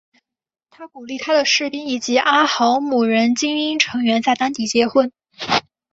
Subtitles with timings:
[0.71, 5.11] 他鼓励他的士兵以及阿豪姆人精英成员在当地结婚。